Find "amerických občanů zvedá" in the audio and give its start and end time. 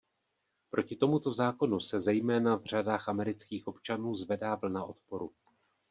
3.09-4.55